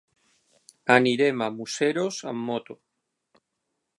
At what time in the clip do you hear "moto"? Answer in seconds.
2.49-2.79